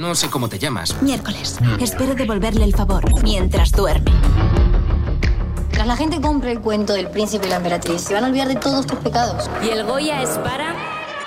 [0.00, 0.96] No sé cómo te llamas.
[1.02, 1.58] Miércoles.
[1.78, 4.10] Espero devolverle el favor mientras duerme.
[5.70, 8.48] Tras la gente compre el cuento del príncipe y la emperatriz, se van a olvidar
[8.48, 9.50] de todos tus pecados.
[9.62, 10.74] Y el Goya es para...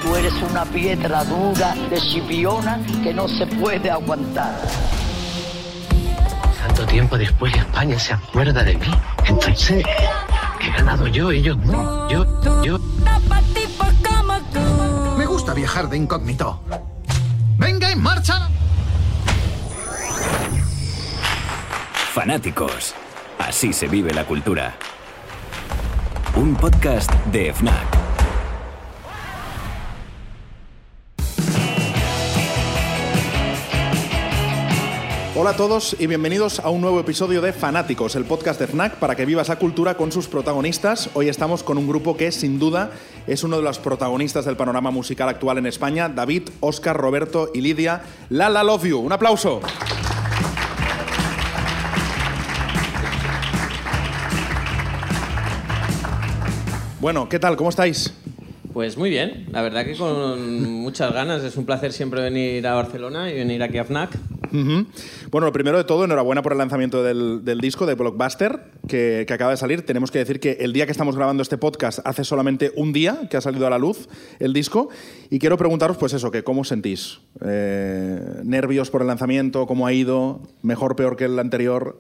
[0.01, 4.59] Tú eres una piedra dura de chipiona que no se puede aguantar.
[6.65, 8.92] Tanto tiempo después España se acuerda de mí.
[9.28, 9.85] Entonces,
[10.60, 12.10] he ganado yo, ellos no.
[12.10, 12.79] Yo, yo.
[15.15, 16.59] Me gusta viajar de incógnito.
[17.59, 18.49] ¡Venga, en marcha!
[22.13, 22.94] Fanáticos.
[23.40, 24.76] Así se vive la cultura.
[26.35, 27.88] Un podcast de FNAC.
[35.35, 38.98] Hola a todos y bienvenidos a un nuevo episodio de Fanáticos, el podcast de FNAC
[38.98, 41.09] para que vivas la cultura con sus protagonistas.
[41.16, 42.91] Hoy estamos con un grupo que sin duda
[43.26, 47.62] es uno de los protagonistas del panorama musical actual en España, David, Oscar, Roberto y
[47.62, 48.04] Lidia.
[48.30, 49.62] Lala Love You, un aplauso.
[57.04, 57.57] Bueno, ¿qué tal?
[57.57, 58.13] ¿Cómo estáis?
[58.71, 61.43] Pues muy bien, la verdad que con muchas ganas.
[61.43, 64.17] Es un placer siempre venir a Barcelona y venir aquí a FNAC.
[65.29, 69.25] Bueno, lo primero de todo, enhorabuena por el lanzamiento del, del disco de Blockbuster que,
[69.27, 69.85] que acaba de salir.
[69.85, 73.27] Tenemos que decir que el día que estamos grabando este podcast hace solamente un día
[73.29, 74.07] que ha salido a la luz
[74.39, 74.88] el disco.
[75.29, 77.19] Y quiero preguntaros, pues eso, que cómo os sentís.
[77.45, 79.67] Eh, ¿Nervios por el lanzamiento?
[79.67, 80.39] ¿Cómo ha ido?
[80.61, 81.99] ¿Mejor, peor que el anterior?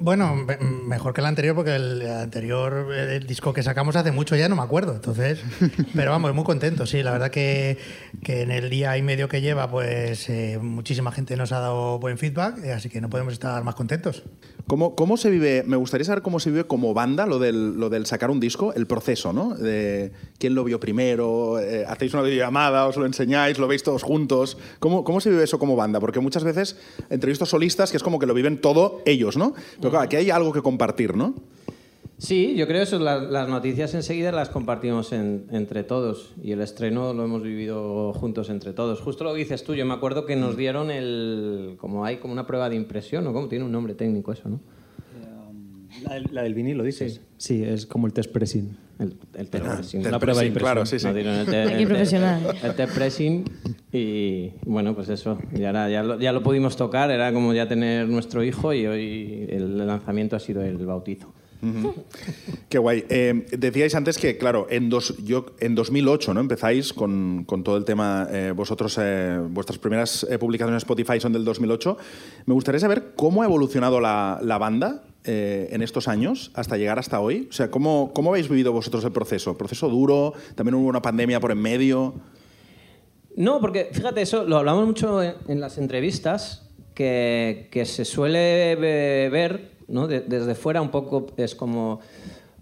[0.00, 4.36] Bueno, me- mejor que el anterior, porque el anterior el disco que sacamos hace mucho
[4.36, 4.92] ya no me acuerdo.
[4.94, 5.40] Entonces,
[5.94, 7.02] pero vamos, muy contento, sí.
[7.02, 7.78] La verdad que,
[8.22, 11.98] que en el día y medio que lleva, pues eh, muchísima gente nos ha dado
[11.98, 14.22] buen feedback, eh, así que no podemos estar más contentos.
[14.68, 15.64] ¿Cómo, ¿Cómo se vive?
[15.66, 18.72] Me gustaría saber cómo se vive como banda lo del, lo del sacar un disco,
[18.74, 19.54] el proceso, ¿no?
[19.54, 24.02] De quién lo vio primero, eh, hacéis una videollamada, os lo enseñáis, lo veis todos
[24.04, 24.58] juntos.
[24.78, 25.98] ¿Cómo, ¿Cómo se vive eso como banda?
[26.00, 26.76] Porque muchas veces
[27.10, 29.54] entrevisto solistas que es como que lo viven todo ellos, ¿no?
[29.80, 31.34] Pero claro, aquí hay algo que compartir, ¿no?
[32.18, 32.98] Sí, yo creo eso.
[32.98, 38.12] la- las noticias enseguida las compartimos en- entre todos y el estreno lo hemos vivido
[38.12, 39.00] juntos entre todos.
[39.00, 41.76] Justo lo que dices tú, yo me acuerdo que nos dieron el.
[41.78, 43.32] como hay como una prueba de impresión, ¿no?
[43.32, 44.60] Como tiene un nombre técnico eso, ¿no?
[46.02, 47.20] La del, la del vinilo, dices.
[47.38, 47.62] Sí.
[47.62, 48.76] es como el test pressing.
[48.98, 50.00] El, el test Ah, pressing.
[50.02, 51.08] test La prueba de claro, sí, sí.
[51.12, 52.56] Dieron el te- Aquí el te- profesional.
[52.62, 53.44] El test pressing
[53.92, 55.38] y bueno, pues eso.
[55.56, 58.86] Y ahora ya lo, ya lo pudimos tocar, era como ya tener nuestro hijo y
[58.86, 61.32] hoy el lanzamiento ha sido el bautizo.
[62.68, 63.04] Qué guay.
[63.08, 66.40] Eh, decíais antes que, claro, en, dos, yo, en 2008 ¿no?
[66.40, 71.18] empezáis con, con todo el tema, eh, vosotros, eh, vuestras primeras eh, publicaciones en Spotify
[71.20, 71.96] son del 2008.
[72.46, 76.98] Me gustaría saber cómo ha evolucionado la, la banda eh, en estos años hasta llegar
[76.98, 77.46] hasta hoy.
[77.50, 79.56] O sea, ¿cómo, ¿cómo habéis vivido vosotros el proceso?
[79.56, 80.32] ¿Proceso duro?
[80.54, 82.14] ¿También hubo una pandemia por en medio?
[83.36, 88.74] No, porque fíjate, eso lo hablamos mucho en, en las entrevistas, que, que se suele
[88.76, 90.08] ve- ver ¿no?
[90.08, 92.00] De- desde fuera un poco, es como,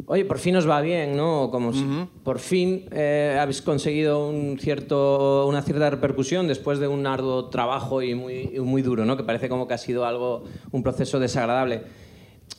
[0.07, 1.51] oye, por fin os va bien, ¿no?
[1.51, 1.83] Como si
[2.23, 8.03] por fin eh, habéis conseguido un cierto, una cierta repercusión después de un arduo trabajo
[8.03, 9.17] y muy, muy duro, ¿no?
[9.17, 11.83] Que parece como que ha sido algo, un proceso desagradable.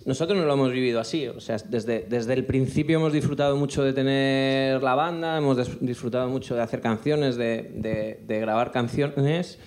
[0.06, 3.84] Nosotros no lo hemos vivido así, o sea, desde, desde el principio hemos disfrutado mucho
[3.84, 9.60] de tener la banda, hemos disfrutado mucho de hacer canciones, de, de- de grabar canciones.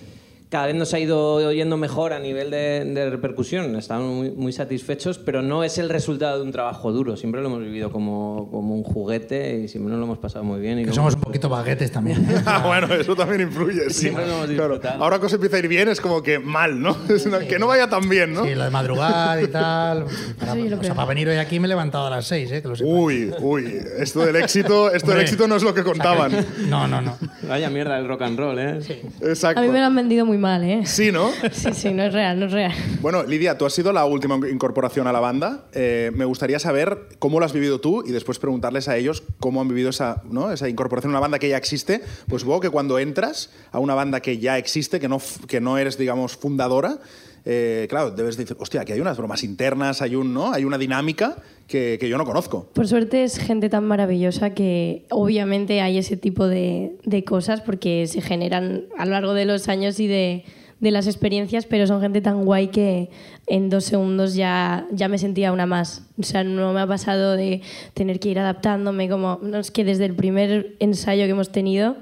[0.51, 4.53] Cada vez nos ha ido yendo mejor a nivel de, de repercusión, estamos muy, muy
[4.53, 8.49] satisfechos, pero no es el resultado de un trabajo duro, siempre lo hemos vivido como,
[8.51, 10.81] como un juguete y siempre nos lo hemos pasado muy bien.
[10.81, 12.27] Y Que somos un poquito baguetes también.
[12.47, 13.91] Ah, bueno, eso también influye.
[13.91, 14.01] sí.
[14.01, 15.05] Siempre lo hemos Claro, disfrutado.
[15.05, 16.97] Ahora que os empieza a ir bien es como que mal, ¿no?
[17.49, 18.45] Que no vaya tan bien, ¿no?
[18.45, 20.07] Sí, lo de madrugar y tal.
[20.41, 20.97] Para, Sí, lo o sea, peor.
[20.97, 22.61] para venir hoy aquí me he levantado a las seis, ¿eh?
[22.61, 22.93] Que lo sepáis.
[22.93, 26.33] Uy, uy, esto del éxito, esto del éxito no es lo que contaban.
[26.69, 27.17] No, no, no.
[27.49, 28.81] Vaya mierda el rock and roll, ¿eh?
[29.23, 29.61] Exacto.
[29.61, 30.83] A mí me lo han vendido muy mal, ¿eh?
[30.87, 31.31] Sí, ¿no?
[31.53, 32.73] Sí, sí, no es real, no es real.
[33.01, 35.67] Bueno, Lidia, tú has sido la última incorporación a la banda.
[35.73, 39.61] Eh, me gustaría saber cómo lo has vivido tú y después preguntarles a ellos cómo
[39.61, 40.51] han vivido esa, ¿no?
[40.51, 42.03] esa incorporación a una banda que ya existe.
[42.29, 45.79] Pues supongo que cuando entras a una banda que ya existe, que no, que no
[45.79, 46.99] eres, digamos, fundadora,
[47.45, 50.53] eh, claro, debes decir, hostia, que hay unas bromas internas, hay, un, ¿no?
[50.53, 52.69] hay una dinámica que, que yo no conozco.
[52.73, 58.07] Por suerte es gente tan maravillosa que obviamente hay ese tipo de, de cosas porque
[58.07, 60.45] se generan a lo largo de los años y de,
[60.81, 63.11] de las experiencias, pero son gente tan guay que
[63.47, 66.03] en dos segundos ya, ya me sentía una más.
[66.19, 67.61] O sea, no me ha pasado de
[67.95, 69.39] tener que ir adaptándome como...
[69.43, 71.97] No, es que desde el primer ensayo que hemos tenido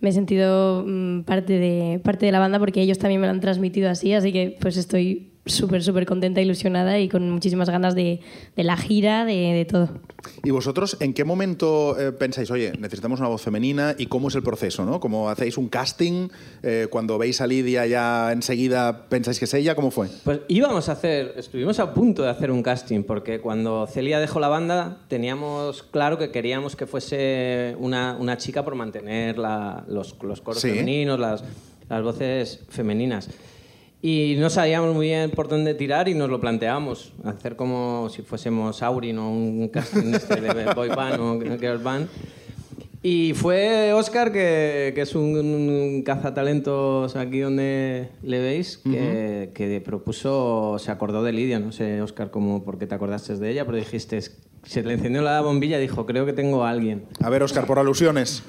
[0.00, 3.32] me he sentido mm, parte, de, parte de la banda porque ellos también me lo
[3.32, 7.94] han transmitido así, así que pues estoy súper, súper contenta, ilusionada y con muchísimas ganas
[7.94, 8.20] de,
[8.56, 9.88] de la gira, de, de todo.
[10.44, 14.34] ¿Y vosotros en qué momento eh, pensáis, oye, necesitamos una voz femenina y cómo es
[14.34, 14.84] el proceso?
[14.84, 15.00] ¿no?
[15.00, 16.28] ¿Cómo hacéis un casting?
[16.62, 20.08] Eh, cuando veis a Lidia ya enseguida pensáis que es ella, ¿cómo fue?
[20.24, 24.40] Pues íbamos a hacer, estuvimos a punto de hacer un casting, porque cuando Celia dejó
[24.40, 30.16] la banda teníamos claro que queríamos que fuese una, una chica por mantener la- los,
[30.22, 30.68] los coros Sí.
[30.70, 31.42] femeninos, las,
[31.88, 33.28] las voces femeninas.
[34.02, 38.22] Y no sabíamos muy bien por dónde tirar y nos lo planteamos, hacer como si
[38.22, 42.08] fuésemos Aurin o un casting este de boy band o girl band.
[43.02, 49.80] Y fue Oscar, que, que es un, un cazatalentos aquí donde le veis, que, que
[49.80, 51.58] propuso, se acordó de Lidia.
[51.60, 54.20] No sé, Oscar, cómo, por qué te acordaste de ella, pero dijiste,
[54.64, 57.04] se le encendió la bombilla y dijo, creo que tengo a alguien.
[57.22, 58.42] A ver, Oscar, por alusiones.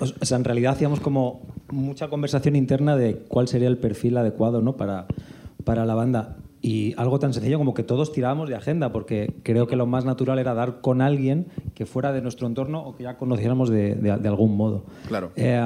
[0.00, 4.60] O sea, en realidad hacíamos como mucha conversación interna de cuál sería el perfil adecuado
[4.62, 4.76] ¿no?
[4.76, 5.06] para,
[5.64, 6.36] para la banda.
[6.60, 10.06] Y algo tan sencillo como que todos tirábamos de agenda, porque creo que lo más
[10.06, 13.94] natural era dar con alguien que fuera de nuestro entorno o que ya conociéramos de,
[13.96, 14.84] de- de algún modo.
[15.06, 15.30] Claro.
[15.36, 15.62] Eh,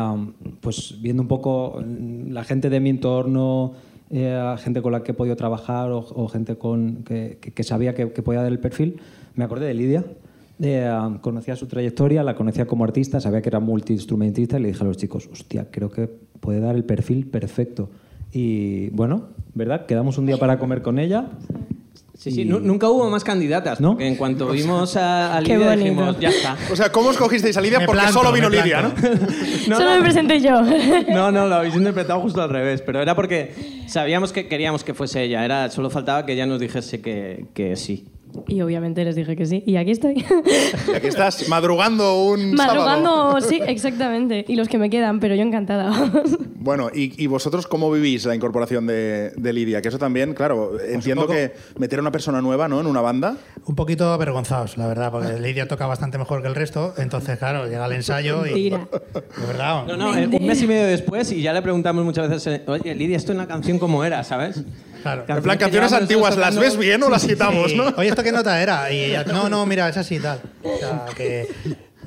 [0.60, 3.74] pues viendo un poco mm, la gente de mi entorno,
[4.10, 7.62] eh, gente con la que he podido trabajar o, o gente con, que, que- que
[7.62, 9.00] sabía que, que podía dar el perfil,
[9.38, 10.04] me acordé de Lidia.
[10.60, 10.90] Eh,
[11.20, 14.86] conocía su trayectoria, la conocía como artista, sabía que era multiinstrumentista y le dije a
[14.86, 16.08] los chicos, hostia, creo que
[16.40, 17.88] puede dar el perfil perfecto.
[18.32, 19.86] Y bueno, ¿verdad?
[19.86, 21.26] Quedamos un día para comer con ella.
[22.16, 26.18] Sí, sí, nu- nunca hubo más candidatas, porque en cuanto vimos a, a Lidia dijimos,
[26.18, 26.56] ya está.
[26.72, 27.78] O sea, ¿cómo escogisteis a Lidia?
[27.78, 28.88] Me Porque planto, solo vino Lidia, ¿no?
[29.68, 29.96] No, Solo no.
[29.98, 30.60] me presenté yo.
[31.14, 34.94] No, no, lo habéis interpretado justo al revés, pero era porque sabíamos que queríamos que
[34.94, 38.08] fuese ella, era, solo faltaba que ella nos dijese que, que sí.
[38.46, 39.62] Y obviamente les dije que sí.
[39.66, 40.24] Y aquí estoy.
[40.88, 42.84] Y aquí estás, madrugando un sábado.
[42.86, 44.44] Madrugando, sí, exactamente.
[44.48, 45.92] Y los que me quedan, pero yo encantada.
[46.60, 49.80] Bueno, ¿y, y vosotros cómo vivís la incorporación de, de Lidia?
[49.80, 52.80] Que eso también, claro, entiendo poco- que meter a una persona nueva ¿no?
[52.80, 53.36] en una banda...
[53.64, 57.64] Un poquito avergonzados, la verdad, porque Lidia toca bastante mejor que el resto, entonces, claro,
[57.66, 58.70] llega el ensayo y...
[58.70, 58.88] Mentira.
[59.40, 59.86] De verdad.
[59.86, 62.94] No, no, un mes y medio después y ya le preguntamos muchas veces, eh, oye,
[62.94, 64.62] Lidia, esto en la canción cómo era, ¿sabes?
[65.02, 65.24] Claro.
[65.28, 67.76] En plan, canciones antiguas, ¿las ves bien o las quitamos, Sí.
[67.78, 67.84] no?
[67.96, 68.90] Oye, ¿esto qué nota era?
[68.92, 70.40] Y ella, no, no, mira, es así y tal.
[70.64, 71.46] O sea, que...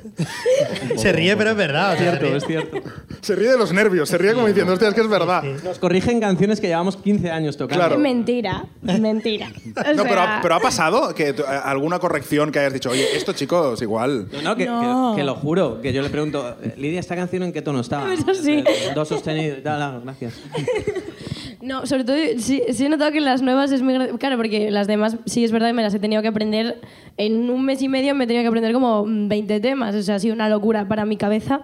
[0.96, 1.94] se ríe, pero es verdad.
[1.94, 2.36] o sea, se ríe.
[2.36, 2.76] es cierto.
[3.22, 5.42] Se ríe de los nervios, se ríe como diciendo, hostia, es que es verdad.
[5.64, 7.82] Nos corrigen canciones que llevamos 15 años tocando.
[7.82, 7.98] Claro.
[7.98, 9.48] Mentira, mentira.
[9.76, 13.16] O No, pero, sea, pero ha pasado que tú- alguna corrección que hayas dicho, oye,
[13.16, 14.28] esto chicos, igual.
[14.32, 15.12] No, no, que, No.
[15.14, 17.80] que- que lo juro, que yo le pregunto, eh, Lidia, ¿esta canción en qué tono
[17.80, 18.12] estaba?
[18.12, 18.62] Eso sí.
[18.66, 20.34] Eh, Do sostenido y tal, ah, gracias.
[21.62, 23.94] No, sobre todo sí, sí he notado que las nuevas es muy...
[24.18, 26.80] Claro, porque las demás sí es verdad que me las he tenido que aprender.
[27.16, 29.94] En un mes y medio me he tenido que aprender como 20 temas.
[29.94, 31.60] O sea, ha sido una locura para mi cabeza.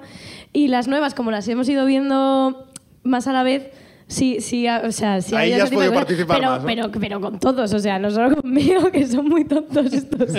[0.52, 2.68] Y las nuevas, como las hemos ido viendo
[3.02, 3.70] más a la vez...
[4.08, 6.66] Sí, sí, o sea, sí Ahí ya has podido participar pero, más, ¿no?
[6.66, 10.32] pero, pero con todos, o sea, no solo conmigo, que son muy tontos estos.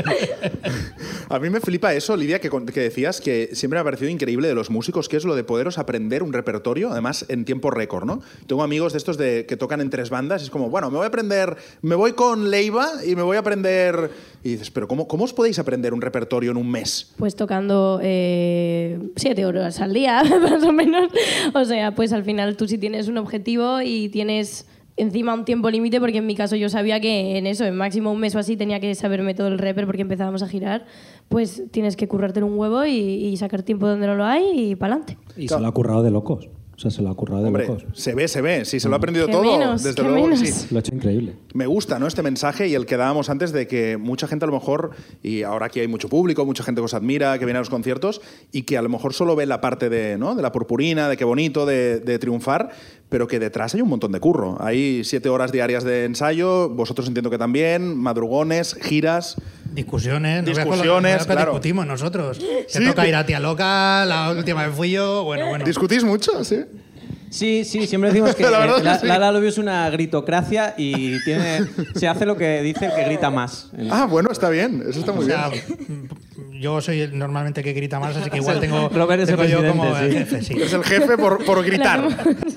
[1.29, 4.47] A mí me flipa eso, Lidia, que, que decías que siempre me ha parecido increíble
[4.47, 8.05] de los músicos, que es lo de poderos aprender un repertorio, además en tiempo récord,
[8.05, 8.23] ¿no?
[8.47, 10.97] Tengo amigos de estos de, que tocan en tres bandas, y es como, bueno, me
[10.97, 14.09] voy a aprender, me voy con Leiva y me voy a aprender...
[14.43, 17.13] Y dices, pero ¿cómo, cómo os podéis aprender un repertorio en un mes?
[17.17, 21.11] Pues tocando eh, siete horas al día, más o menos.
[21.53, 24.65] O sea, pues al final tú sí tienes un objetivo y tienes
[24.95, 28.11] encima un tiempo límite, porque en mi caso yo sabía que en eso, en máximo
[28.11, 30.85] un mes o así, tenía que saberme todo el reper porque empezábamos a girar.
[31.27, 34.75] Pues tienes que currártelo un huevo y, y sacar tiempo donde no lo hay y
[34.75, 35.17] para adelante.
[35.37, 36.49] Y se lo ha currado de locos.
[36.79, 37.83] O sea, se lo ha currado de Hombre, locos.
[37.91, 40.29] se ve, se ve, sí, se lo ha aprendido Qué todo, menos, desde qué luego
[40.29, 40.47] que menos.
[40.47, 40.67] sí.
[40.71, 41.35] Lo ha hecho increíble.
[41.53, 42.07] Me gusta ¿no?
[42.07, 45.43] este mensaje y el que dábamos antes de que mucha gente a lo mejor, y
[45.43, 48.21] ahora aquí hay mucho público, mucha gente que os admira, que viene a los conciertos,
[48.53, 50.35] y que a lo mejor solo ve la parte de, ¿no?
[50.35, 52.69] de la purpurina, de qué bonito, de, de triunfar,
[53.09, 54.55] pero que detrás hay un montón de curro.
[54.61, 59.35] Hay siete horas diarias de ensayo, vosotros entiendo que también, madrugones, giras.
[59.71, 61.51] Discusiones, Discusiones, no claro.
[61.51, 62.37] discutimos nosotros.
[62.67, 65.63] Se Sí, toca ir a tía loca, la última vez fui yo, bueno, bueno.
[65.65, 66.43] ¿Discutís mucho?
[66.43, 66.65] Sí.
[67.29, 69.05] Sí, sí, siempre decimos que La eh, la, sí.
[69.05, 71.59] la La es una gritocracia y tiene,
[71.95, 73.69] se hace lo que dice el que grita más.
[73.91, 76.09] Ah, bueno, está bien, eso está muy O sea, bien.
[76.59, 79.35] yo soy el- normalmente el que grita más, así que igual tengo, Robert es el
[79.35, 80.17] tengo yo presidente, como el sí.
[80.17, 80.53] jefe, sí.
[80.59, 82.01] Es el jefe por, por gritar.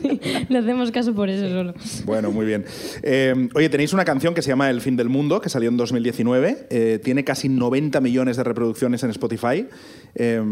[0.02, 1.74] Sí, le hacemos caso por eso solo.
[2.04, 2.64] Bueno, muy bien.
[3.02, 5.76] Eh, oye, tenéis una canción que se llama El fin del mundo, que salió en
[5.76, 6.66] 2019.
[6.70, 9.66] eh, tiene casi 90 millones de reproducciones en Spotify.
[10.14, 10.42] Eh,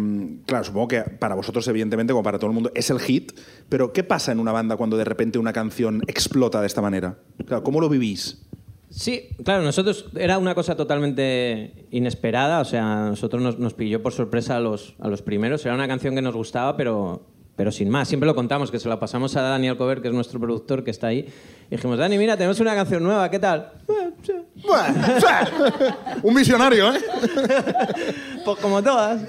[0.47, 3.33] claro, supongo que para vosotros, evidentemente, como para todo el mundo, es el hit.
[3.69, 7.19] Pero, ¿qué pasa en una banda cuando de repente una canción explota de esta manera?
[7.47, 8.43] Claro, ¿Cómo lo vivís?
[8.91, 14.03] Sí, claro, nosotros era una cosa totalmente inesperada, o sea, a nosotros nos, nos pilló
[14.03, 15.65] por sorpresa a los, a los primeros.
[15.65, 18.09] Era una canción que nos gustaba, pero, pero sin más.
[18.09, 20.91] Siempre lo contamos, que se lo pasamos a Dani Alcover, que es nuestro productor, que
[20.91, 21.27] está ahí.
[21.71, 23.73] Y dijimos, Dani, mira, tenemos una canción nueva, ¿qué tal?
[26.23, 26.99] Un visionario, ¿eh?
[28.45, 29.23] Pues como todas.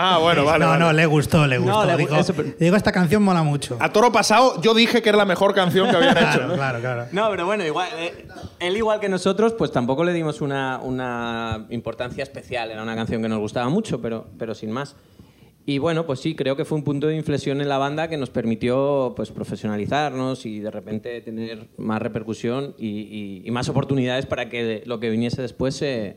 [0.00, 0.64] Ah, bueno, vale.
[0.64, 0.84] No, vale.
[0.84, 1.84] no, le gustó, le gustó.
[1.84, 3.76] le gu- digo, eso, pero- digo, esta canción mola mucho.
[3.80, 6.24] A toro pasado, yo dije que era la mejor canción que habían hecho.
[6.30, 6.54] Claro, ¿no?
[6.54, 7.06] claro, claro.
[7.10, 8.26] No, pero bueno, igual, eh,
[8.60, 12.70] él igual que nosotros, pues tampoco le dimos una, una importancia especial.
[12.70, 14.94] Era una canción que nos gustaba mucho, pero, pero sin más.
[15.68, 18.16] Y bueno, pues sí, creo que fue un punto de inflexión en la banda que
[18.16, 24.82] nos permitió pues, profesionalizarnos y de repente tener más repercusión y, más oportunidades para que
[24.86, 26.16] lo que viniese después se,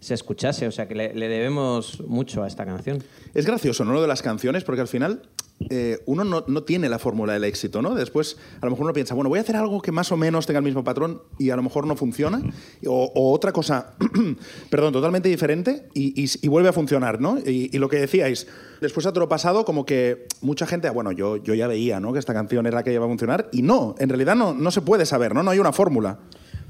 [0.00, 0.66] se escuchase.
[0.66, 3.04] O sea que le debemos mucho a esta canción.
[3.34, 3.92] Es gracioso, ¿no?
[3.92, 5.22] Lo de las canciones, porque al final
[5.70, 7.94] eh, uno no, no tiene la fórmula del éxito, ¿no?
[7.94, 10.46] Después, a lo mejor uno piensa, bueno, voy a hacer algo que más o menos
[10.46, 12.42] tenga el mismo patrón y a lo mejor no funciona,
[12.86, 13.94] o, otra cosa,
[14.70, 17.38] perdón, totalmente diferente y, y- vuelve a funcionar, ¿no?
[17.38, 18.46] Y, lo que decíais,
[18.80, 22.12] después a todo pasado, como que mucha gente, ah, bueno, yo, yo ya veía, ¿no?
[22.12, 24.70] Que esta canción era la que iba a funcionar y no, en realidad no, no
[24.70, 25.42] se puede saber, ¿no?
[25.42, 26.18] No hay una fórmula.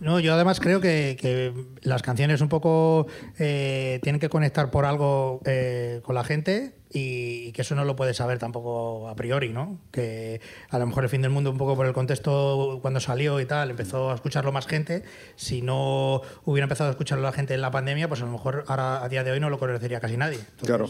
[0.02, 3.06] No, yo además creo que, que las canciones un poco
[3.38, 7.94] eh, tienen que conectar por algo eh, con la gente y, que eso no lo
[7.94, 9.78] puedes saber tampoco a priori, ¿no?
[9.92, 10.40] Que
[10.70, 13.46] a lo mejor el fin del mundo un poco por el contexto cuando salió y
[13.46, 15.04] tal, empezó a escucharlo más gente.
[15.36, 18.64] Si no hubiera empezado a escucharlo la gente en la pandemia, pues a lo mejor
[18.66, 20.38] ahora a día de hoy no lo conocería casi nadie.
[20.38, 20.88] Entonces, Claro.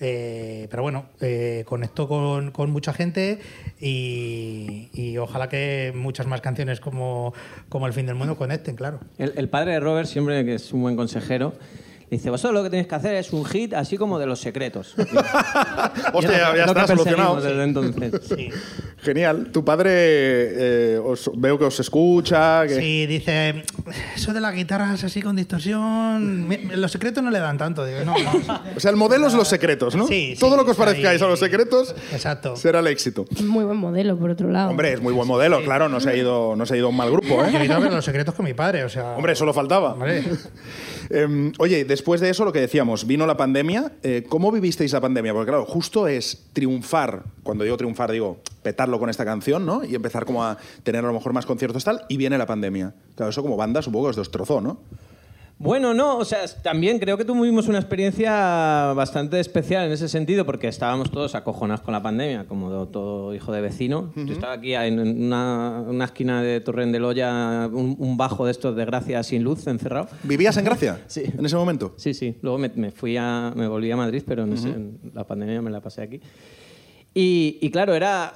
[0.00, 3.38] Eh, pero bueno, eh, conectó con, con mucha gente
[3.78, 7.34] y, y ojalá que muchas más canciones como,
[7.68, 9.00] como El fin del mundo conecten, claro.
[9.18, 11.52] El, el padre de Robert, siempre que es un buen consejero,
[12.10, 14.94] dice, vosotros lo que tenéis que hacer es un hit así como de los secretos.
[16.12, 17.40] Hostia, ya, está solucionado.
[17.40, 18.20] desde entonces.
[18.26, 18.48] Sí.
[19.02, 19.48] Genial.
[19.50, 22.66] Tu padre, eh, os- veo que os escucha.
[22.66, 22.74] Que...
[22.74, 23.64] Sí, dice,
[24.14, 27.84] eso de las guitarras así con distorsión, los secretos no le dan tanto.
[27.86, 28.60] Digo, no, no.
[28.76, 30.06] O sea, el modelo es los secretos, ¿no?
[30.06, 32.56] Sí, sí, Todo lo que os ahí- parezcáis a los secretos Exacto.
[32.56, 33.24] será el éxito.
[33.44, 34.70] Muy buen modelo, por otro lado.
[34.70, 36.90] Hombre, es muy buen modelo, claro, no se ha ido, no se ha ido a
[36.90, 37.64] un mal grupo, Yo he ¿eh?
[37.64, 39.12] ido a ver los secretos con mi padre, o sea...
[39.16, 39.92] Hombre, solo faltaba.
[39.94, 40.22] Hombre.
[41.10, 43.92] Eh, oye, después de eso, lo que decíamos, vino la pandemia.
[44.02, 45.32] Eh, ¿Cómo vivisteis la pandemia?
[45.32, 49.84] Porque claro, justo es triunfar, cuando digo triunfar, digo petarlo con esta canción, ¿no?
[49.84, 52.94] Y empezar como a tener a lo mejor más conciertos tal, y viene la pandemia.
[53.16, 54.78] Claro, eso como banda supongo que os destrozó, ¿no?
[55.62, 58.32] Bueno, no, o sea, también creo que tuvimos una experiencia
[58.94, 63.34] bastante especial en ese sentido, porque estábamos todos acojonados con la pandemia, como do- todo
[63.34, 64.10] hijo de vecino.
[64.16, 68.52] Yo estaba aquí en una, una esquina de Torrent de Loya, un, un bajo de
[68.52, 70.08] estos de Gracia sin luz, encerrado.
[70.22, 71.02] ¿Vivías en Gracia?
[71.08, 71.24] Sí.
[71.36, 71.92] En ese momento.
[71.98, 72.36] Sí, sí.
[72.40, 75.60] Luego me, me fui a, me volví a Madrid, pero en ese- en la pandemia
[75.60, 76.22] me la pasé aquí.
[77.12, 78.32] Y, y claro, era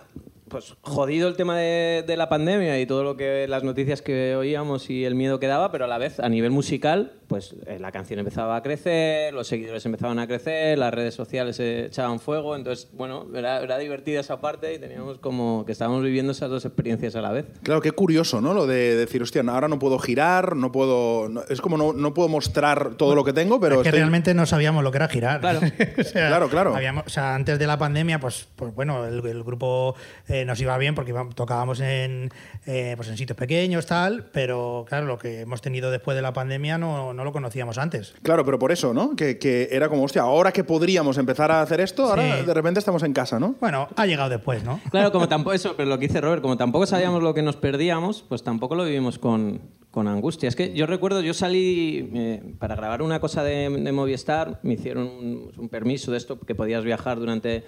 [0.48, 4.36] pues jodido el tema de, de la pandemia y todo lo que las noticias que
[4.36, 7.78] oíamos y el miedo que daba, pero a la vez a nivel musical, pues eh,
[7.80, 12.20] la canción empezaba a crecer, los seguidores empezaban a crecer, las redes sociales se echaban
[12.20, 16.50] fuego, entonces bueno, era, era divertida esa parte y teníamos como que estábamos viviendo esas
[16.50, 17.46] dos experiencias a la vez.
[17.62, 18.52] Claro, qué curioso, ¿no?
[18.52, 21.28] Lo de decir, hostia, ahora no puedo girar, no puedo.
[21.30, 23.76] no- es como no, no puedo mostrar todo lo que tengo, pero.
[23.76, 25.40] es que estoy- realmente no sabíamos lo que era girar.
[25.40, 25.60] Claro.
[25.98, 26.76] O sea, Claro, claro.
[26.76, 29.94] habíamos- o sea, antes de la pandemia, pues, pues bueno, el, el grupo
[30.28, 32.30] eh, nos iba bien porque tocábamos en,
[32.66, 36.32] eh, pues en sitios pequeños, tal, pero claro, lo que hemos tenido después de la
[36.32, 38.14] pandemia no, no lo conocíamos antes.
[38.22, 39.14] Claro, pero por eso, ¿no?
[39.14, 42.46] Que, que era como, hostia, ahora que podríamos empezar a hacer esto, ahora Sí.
[42.46, 43.54] de repente estamos en casa, ¿no?
[43.60, 44.80] Bueno, ha llegado después, ¿no?
[44.90, 47.56] Claro, como tampoco eso, pero lo que dice Robert, como tampoco sabíamos lo que nos
[47.56, 49.60] perdíamos, pues tampoco lo vivimos con,
[49.90, 50.48] con angustia.
[50.48, 54.72] Es que yo recuerdo, yo salí eh, para grabar una cosa de, de Movistar, me
[54.74, 57.64] hicieron un, un permiso de esto, que podías viajar durante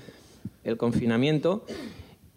[0.64, 1.64] el confinamiento.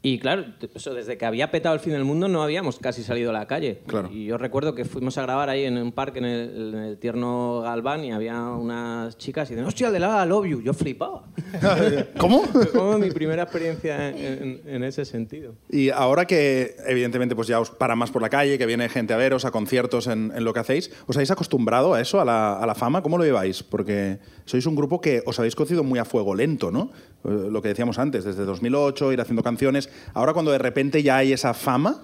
[0.01, 3.32] Y claro, eso, desde que había petado el fin del mundo no habíamos casi salido
[3.32, 3.82] a la calle.
[3.86, 4.10] Claro.
[4.10, 6.98] Y yo recuerdo que fuimos a grabar ahí en un parque en el, en el
[6.98, 10.62] tierno Galván y había unas chicas y dicen, hostia, de la I Love You.
[10.62, 11.24] Yo flipaba.
[12.18, 12.44] ¿Cómo?
[12.74, 15.56] Como mi primera experiencia en, en- en ese sentido.
[15.70, 19.13] Y ahora que, evidentemente, pues ya os para más por la calle, que viene gente
[19.13, 22.25] a veros, a conciertos en, en lo que hacéis, ¿os habéis acostumbrado a eso, a
[22.25, 23.01] la, a la fama?
[23.03, 23.63] ¿Cómo lo lleváis?
[23.63, 26.89] Porque sois un grupo que os habéis cocido muy a fuego lento, ¿no?
[27.25, 29.88] Eh, Lo que decíamos antes, desde 2008, ir haciendo canciones.
[30.13, 32.01] Ahora, cuando de repente ya hay esa fama,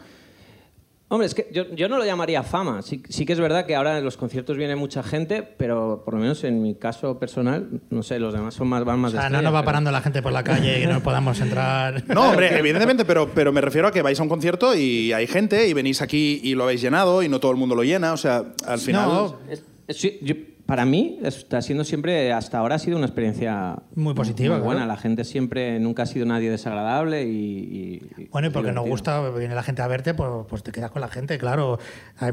[1.08, 2.82] Hombre, es que yo, yo no lo llamaría fama.
[2.82, 6.16] Sí, sí que es verdad que ahora en los conciertos viene mucha gente, pero por
[6.16, 9.16] lo menos en mi caso personal, no sé, los demás son más, van más O
[9.16, 11.40] de sea, no nos va pero- parando la gente por la calle y no podamos
[11.42, 12.04] entrar.
[12.08, 15.28] No, hombre, evidentemente, pero, pero me refiero a que vais a un concierto y hay
[15.28, 18.12] gente y venís aquí y lo habéis llenado y no todo el mundo lo llena.
[18.12, 19.08] O sea, al final.
[19.08, 20.34] No, Es- es- sí, yo-
[20.66, 24.82] para mí está siendo siempre, hasta ahora ha sido una experiencia Muy positiva, muy buena.
[24.82, 24.94] claro.
[24.94, 28.02] La gente siempre, nunca ha sido nadie desagradable y...
[28.18, 30.92] y- Bueno, y porque nos gusta, viene la gente a verte, pues, pues te quedas
[30.92, 31.78] con la gente, claro.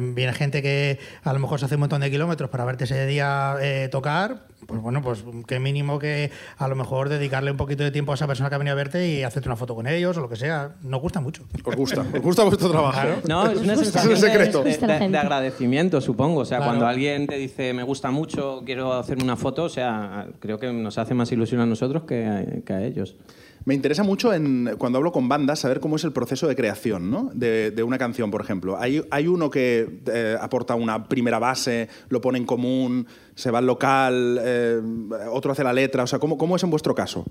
[0.01, 3.07] Viene gente que a lo mejor se hace un montón de kilómetros para verte ese
[3.07, 7.83] día eh, tocar, pues bueno, pues qué mínimo que a lo mejor dedicarle un poquito
[7.83, 9.87] de tiempo a esa persona que ha venido a verte y hacerte una foto con
[9.87, 10.77] ellos o lo que sea.
[10.83, 11.45] Nos gusta mucho.
[11.65, 13.01] Os gusta, os gusta vuestro trabajo.
[13.29, 14.63] No, es una sensación es el secreto.
[14.63, 16.41] de, de- de agradecimiento, supongo.
[16.41, 16.71] O sea, Claro.
[16.73, 20.73] cuando alguien te dice me gusta mucho, quiero hacerme una foto, o sea, creo que
[20.73, 23.17] nos hace más ilusión a nosotros que a, que a ellos.
[23.65, 24.31] Me interesa mucho
[24.79, 27.31] cuando hablo con bandas saber cómo es el proceso de creación ¿no?
[27.33, 28.77] de, una canción, por ejemplo.
[28.79, 33.67] Hay, uno que eh, aporta una primera base, lo pone en común, se va al
[33.67, 34.81] local, eh,
[35.31, 36.03] otro hace la letra.
[36.03, 37.25] O sea, ¿cómo, ¿cómo es en vuestro caso?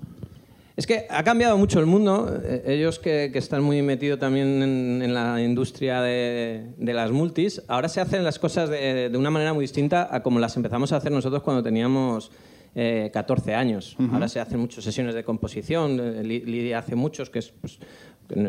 [0.74, 2.40] Es que ha cambiado mucho el mundo.
[2.42, 7.90] Eh, Ellos que, están muy metidos también en, la industria de, de las multis, ahora
[7.90, 10.96] se hacen las cosas de, de una manera muy distinta a como las empezamos a
[10.96, 12.30] hacer nosotros cuando teníamos
[12.74, 13.96] eh, 14 años.
[14.12, 15.98] Ahora se hacen muchas sesiones de composición.
[16.00, 17.78] eh, Li- Lidia hace muchos, que es, pues,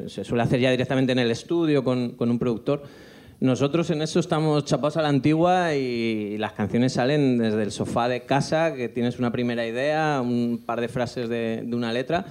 [0.07, 2.83] se suele hacer ya directamente en el estudio con, con un productor.
[3.39, 8.07] Nosotros en eso estamos chapados a la antigua y las canciones salen desde el sofá
[8.07, 12.25] de casa, que tienes una primera idea, un par de frases de, de una letra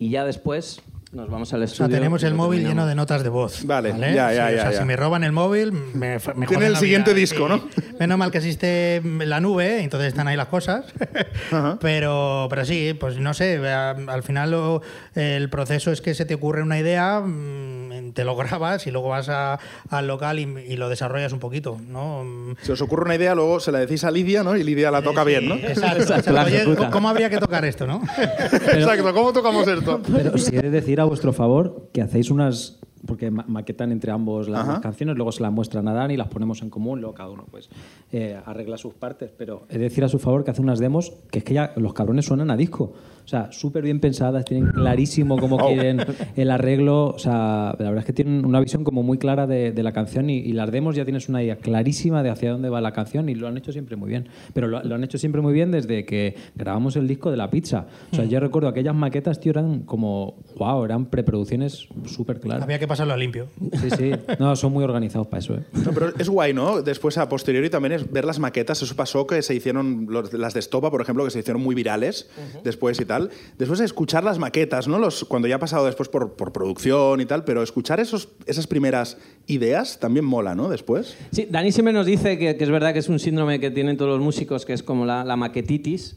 [0.00, 0.82] y ya después
[1.12, 1.88] nos vamos al O estudio.
[1.88, 2.82] sea, tenemos el móvil terminamos.
[2.84, 3.64] lleno de notas de voz.
[3.64, 4.78] Vale, ya, ya, Sí, ya, O sea, ya.
[4.78, 7.20] si me roban el móvil, me, me Tiene el la siguiente vida.
[7.20, 7.62] disco, ¿no?
[8.00, 10.84] Menos mal que existe la nube, entonces están ahí las cosas.
[11.80, 14.82] pero, pero sí, pues no sé, al final lo-
[15.14, 19.08] el proceso es que se te ocurre una idea, mm, te lo grabas y luego
[19.10, 19.58] vas a-
[19.90, 22.24] al local y, y lo desarrollas un poquito, ¿no?
[22.62, 24.56] Si os ocurre una idea, luego se la decís a Lidia, ¿no?
[24.56, 25.54] Y Lidia la toca bien, ¿no?
[25.56, 26.90] Exacto, Exacto, Oye.
[26.90, 28.00] ¿cómo habría que tocar esto, no?
[28.52, 30.00] Exacto, ¿cómo tocamos esto?
[30.14, 32.78] Pero si he de decir a vuestro favor que hacéis unas.
[33.06, 34.80] Porque ma- maquetan entre ambos las, Ajá.
[34.80, 37.68] canciones, luego se las muestran a Dani, las ponemos en común, luego cada uno pues
[38.10, 39.30] eh, arregla sus partes.
[39.36, 41.72] Pero he de decir a su favor que hace unas demos que es que ya
[41.76, 42.94] los cabrones suenan a disco.
[43.26, 45.66] O sea, súper bien pensadas, tienen clarísimo cómo Oh.
[45.66, 46.00] quieren
[46.36, 47.06] el arreglo.
[47.08, 49.90] O sea, la verdad es que tienen una visión como muy clara de, de la
[49.92, 52.92] canción y, y las demos ya tienes una idea clarísima de hacia dónde va la
[52.92, 54.28] canción y lo han hecho siempre muy bien.
[54.54, 57.50] Pero lo, lo han hecho siempre muy bien desde que grabamos el disco de la
[57.50, 57.86] pizza.
[58.12, 62.62] O sea, yo recuerdo aquellas maquetas, tío, eran como, wow, eran preproducciones súper claras.
[62.62, 63.48] Había que pasarlo a limpio.
[63.72, 64.10] Sí, sí.
[64.38, 65.62] No, son muy organizados para eso, ¿eh?
[65.84, 66.80] No, pero es guay, ¿no?
[66.80, 68.80] Después, a posteriori, también es ver las maquetas.
[68.82, 71.74] Eso pasó que se hicieron, los- las de Estopa, por ejemplo, que se hicieron muy
[71.74, 72.30] virales
[72.62, 73.15] después y tal.
[73.58, 74.98] Después escuchar las maquetas, ¿no?
[74.98, 79.18] Los, cuando ya ha pasado después por, producción y tal, pero escuchar esos, esas primeras
[79.46, 80.68] ideas también mola, ¿no?
[80.68, 81.16] Después.
[81.32, 83.96] Sí, Dani siempre nos dice que, que es verdad que es un síndrome que tienen
[83.96, 86.16] todos los músicos, que es como la, la maquetitis,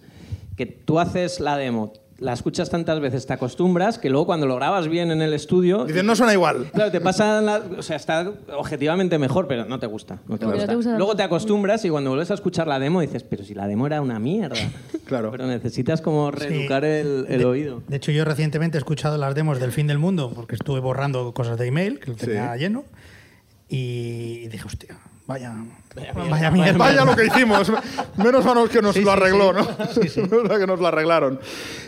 [0.56, 4.56] que tú haces la demo, la escuchas tantas veces, te acostumbras, que luego cuando lo
[4.56, 5.86] grabas bien en el estudio...
[5.86, 6.70] Dicen, no suena igual.
[6.74, 10.20] Claro, te pasa, la- o sea, está objetivamente mejor, pero no te gusta.
[10.28, 10.68] No te gusta.
[10.68, 13.54] te gusta Luego te acostumbras y cuando vuelves a escuchar la demo dices, pero si
[13.54, 14.56] la demo era una mierda.
[15.10, 15.32] Claro.
[15.32, 17.82] Pero necesitas como reeducar el, el de, oído.
[17.88, 21.34] De hecho, yo recientemente he escuchado las demos del fin del mundo porque estuve borrando
[21.34, 22.60] cosas de email, que lo tenía Sí.
[22.60, 22.84] lleno,
[23.68, 25.54] y dije, hostia, vaya,
[26.30, 26.78] vaya mierda.
[26.78, 27.72] Vaya lo que hicimos.
[28.18, 29.70] Menos mal que nos Sí, lo arregló, sí.
[29.78, 29.88] ¿no?
[29.94, 30.22] Sí, sí.
[30.30, 31.40] Menos mal que nos lo arreglaron.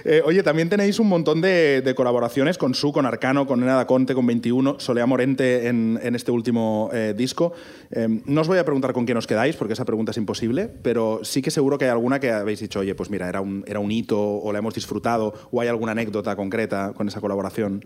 [0.06, 3.76] Eh, oye, también tenéis un montón de, de colaboraciones con Su, con Arcano, con Nena
[3.76, 7.54] da Conte, con 21, Solea Morente en, en este último eh, disco.
[7.90, 10.70] Eh, no os voy a preguntar con quién os quedáis, porque esa pregunta es imposible,
[10.84, 13.64] pero sí que seguro que hay alguna que habéis dicho, oye, pues mira, era un,
[13.68, 17.84] era un hito, o la hemos disfrutado, o hay alguna anécdota concreta con esa colaboración.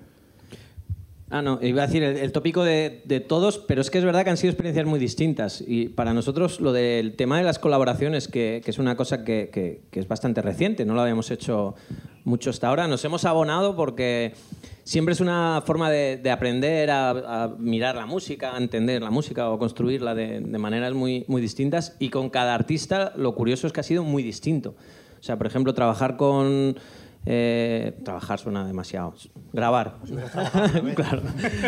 [1.32, 4.06] Ah, no, iba a decir el, el tópico de, de todos, pero es que es
[4.06, 5.64] verdad que han sido experiencias muy distintas.
[5.66, 9.50] Y para nosotros lo del tema de las colaboraciones, que, que es una cosa que,
[9.52, 11.74] que- que es bastante reciente, no lo habíamos hecho
[12.26, 14.34] mucho hasta ahora, nos hemos abonado porque
[14.84, 17.10] siempre es una forma de, de aprender a,
[17.44, 21.42] a mirar la música, a entender la música o construirla de, de maneras muy, muy
[21.42, 21.96] distintas.
[21.98, 24.76] Y con cada artista lo curioso es que ha sido muy distinto.
[25.20, 26.78] O sea, por ejemplo, trabajar con...
[27.26, 29.14] eh, trabajar suena demasiado.
[29.52, 29.96] Grabar.
[30.96, 31.22] claro.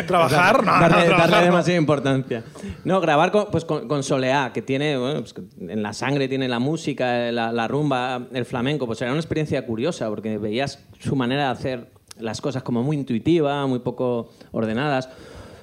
[0.06, 0.64] ¿Trabajar?
[0.64, 1.52] No, no, darle, trabajar darle no.
[1.52, 2.44] demasiada importancia.
[2.84, 6.48] No, grabar con, pues con, con Soleá, que tiene, bueno, pues en la sangre tiene
[6.48, 11.16] la música, la, la rumba, el flamenco, pues era una experiencia curiosa, porque veías su
[11.16, 15.08] manera de hacer las cosas como muy intuitiva, muy poco ordenadas.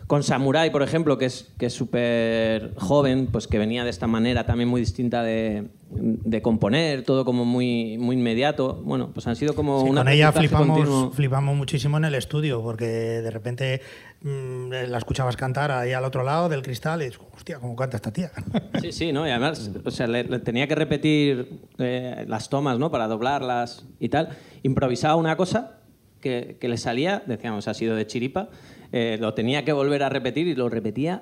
[0.08, 4.06] Con Samurai, por ejemplo, que es que es súper joven, pues que venía de esta
[4.06, 8.82] manera también muy distinta de, de componer, todo como muy, muy inmediato.
[8.84, 11.12] Bueno, pues han sido como Sí, un con ella flipamos, continuo.
[11.12, 13.82] flipamos muchísimo en el estudio, porque de repente
[14.22, 17.98] mm, la escuchabas cantar ahí al otro lado del cristal y dices, hostia, ¿cómo canta
[17.98, 18.32] esta tía?
[18.82, 19.26] Sí, sí, ¿no?
[19.28, 22.92] Y además, o sea, le, le tenía que repetir eh, las tomas, ¿no?
[22.92, 24.30] Para doblarlas y tal.
[24.62, 25.80] Improvisaba una cosa
[26.22, 28.50] que, que le salía, decíamos, ha sido de chiripa,
[28.98, 31.22] eh, lo tenía que volver a repetir y lo repetía.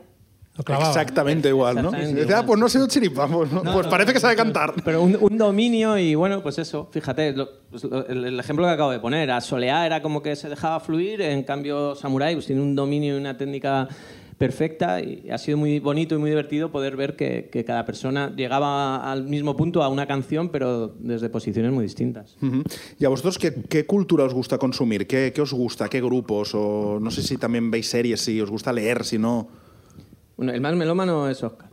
[0.60, 1.82] Exactamente igual, ¿no?
[1.90, 3.64] Exactamente Dice, ah, pues no sé un chiripamos, ¿no?
[3.64, 4.72] pues parece que sabe cantar.
[4.86, 8.64] Pero un, un dominio y bueno, pues eso, fíjate, lo- pues lo- el, el ejemplo
[8.66, 12.36] que acabo de poner, a Soleá era como que se dejaba fluir, en cambio Samurai
[12.36, 13.88] pues tiene un dominio y una técnica
[14.44, 18.34] perfecta y ha sido muy bonito y muy divertido poder ver que, que cada persona
[18.36, 22.36] llegaba al mismo punto a una canción, pero desde posiciones muy distintas.
[23.00, 25.08] ¿Y a vosotros qué, qué cultura os gusta consumir?
[25.08, 25.88] ¿Qué, qué os gusta?
[25.88, 26.54] ¿Qué grupos?
[26.56, 29.48] O no sé si también veis series, si os gusta leer, si no.
[30.36, 31.70] Bueno, el más melómano es Oscar.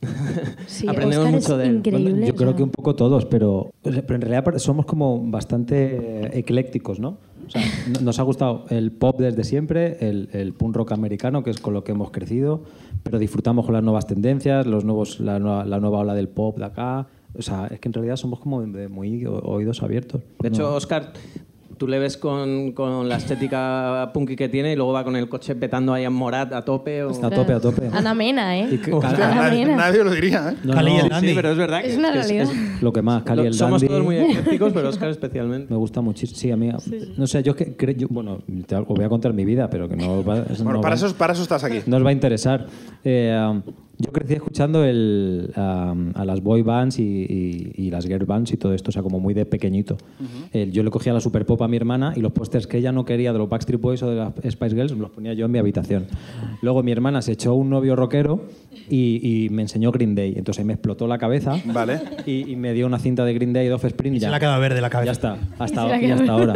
[0.68, 1.76] Sí, Aprendemos Oscar es mucho de él.
[1.78, 2.10] increíble.
[2.12, 7.00] Bueno, yo creo que un poco todos, pero, pero en realidad somos como bastante eclécticos,
[7.00, 7.18] ¿no?
[7.46, 11.42] O sea, n- nos ha gustado el pop desde siempre, el, el punk rock americano,
[11.42, 12.62] que es con lo que hemos crecido,
[13.02, 16.58] pero disfrutamos con las nuevas tendencias, los nuevos, la, nueva, la nueva ola del pop
[16.58, 17.06] de acá.
[17.36, 20.20] O sea, es que en realidad somos como de muy oídos abiertos.
[20.40, 20.72] De hecho.
[20.74, 21.12] Oscar,
[21.76, 25.28] tú le ves con, con la estética punky que tiene y luego va con el
[25.28, 27.02] coche petando ahí a Morat a tope.
[27.04, 27.10] O...
[27.10, 27.88] a tope, a tope.
[27.92, 28.68] Ana Mena, ¿eh?
[28.72, 29.76] Y que- Ana nadie, Mena.
[29.76, 30.56] nadie lo diría, ¿eh?
[30.64, 31.28] No, Cali y no, el Dandy.
[31.28, 32.46] Sí, pero es verdad que Es una realidad.
[32.80, 33.88] lo que más, Cali lo- el somos Dandy.
[33.88, 35.72] todos muy eclécticos, pero Oscar especialmente.
[35.72, 36.38] Me gusta muchísimo.
[36.38, 36.70] Sí, a mí.
[37.16, 37.94] No sé, yo es que creo.
[37.96, 40.80] yo- bueno, te os voy a contar mi vida, pero que no va, Bueno, no
[40.80, 41.80] para va- eso, para eso estás aquí.
[41.86, 42.66] no os va a interesar.
[43.04, 43.60] Eh,
[43.98, 48.52] yo crecí escuchando el, um, a las boy bands y, y- y las girl bands
[48.52, 49.96] y todo esto, o sea, como muy de pequeñito.
[50.52, 52.92] Eh, yo le cogía la super pop a mi hermana y los pósters que ella
[52.92, 55.52] no quería de los Backstreet Boys o de las Spice Girls los ponía yo en
[55.52, 56.06] mi habitación.
[56.62, 58.42] Luego mi hermana se echó un novio rockero
[58.90, 60.34] y, y me enseñó Green Day.
[60.36, 62.00] Entonces ahí me explotó la cabeza Vale.
[62.26, 64.30] y, y me dio una cinta de Green Day de Offspring y Y se ya.
[64.30, 65.06] le ha quedado verde la cabeza.
[65.06, 66.54] Ya está, hasta, Se y ahora.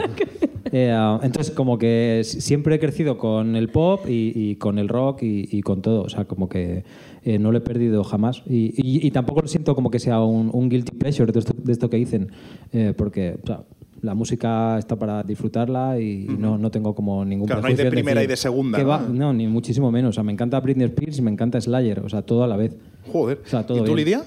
[0.71, 4.89] Eh, ah, entonces, como que siempre he crecido con el pop y, y con el
[4.89, 6.03] rock y, y con todo.
[6.03, 6.85] O sea, como que
[7.29, 8.43] eh, no lo he perdido jamás.
[8.47, 11.53] Y, y- y tampoco lo siento como que sea un, un guilty pleasure de esto,
[11.57, 12.29] de esto que dicen.
[12.73, 13.63] eh, porque o sea,
[14.01, 17.91] la música está para disfrutarla y, no, no tengo como ningún Claro, no hay de
[17.91, 18.89] primera decir y de segunda, ¿no?
[18.89, 20.11] va- no, ni muchísimo menos.
[20.11, 22.01] O sea, me encanta Britney Spears y me encanta Slayer.
[22.01, 22.77] O sea, todo a la vez.
[23.13, 23.41] Joder.
[23.45, 23.97] O sea, todo ¿Y tú, bien.
[23.97, 24.23] Lidia?